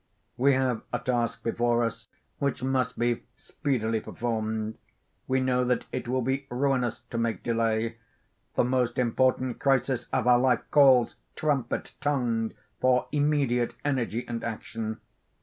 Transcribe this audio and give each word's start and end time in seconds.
We 0.35 0.53
have 0.55 0.81
a 0.91 0.97
task 0.97 1.43
before 1.43 1.83
us 1.83 2.07
which 2.39 2.63
must 2.63 2.97
be 2.97 3.23
speedily 3.37 3.99
performed. 3.99 4.79
We 5.27 5.41
know 5.41 5.63
that 5.65 5.85
it 5.91 6.07
will 6.07 6.23
be 6.23 6.47
ruinous 6.49 7.01
to 7.11 7.19
make 7.19 7.43
delay. 7.43 7.97
The 8.55 8.63
most 8.63 8.97
important 8.97 9.59
crisis 9.59 10.07
of 10.11 10.25
our 10.25 10.39
life 10.39 10.61
calls, 10.71 11.17
trumpet 11.35 11.93
tongued, 12.01 12.55
for 12.79 13.09
immediate 13.11 13.75
energy 13.85 14.25
and 14.27 14.43
action. 14.43 14.99